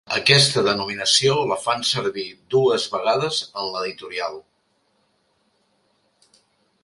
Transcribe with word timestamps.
Aquesta 0.17 0.61
denominació 0.67 1.33
la 1.49 1.57
fan 1.65 1.83
servir 1.89 2.23
dues 2.55 2.87
vegades 2.95 3.41
en 3.63 3.69
l’editorial. 3.75 4.41